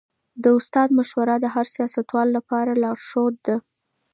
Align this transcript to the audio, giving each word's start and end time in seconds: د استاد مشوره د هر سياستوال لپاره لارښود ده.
د 0.43 0.45
استاد 0.57 0.89
مشوره 0.99 1.35
د 1.39 1.45
هر 1.55 1.65
سياستوال 1.75 2.27
لپاره 2.37 2.71
لارښود 2.83 3.35
ده. 3.45 3.55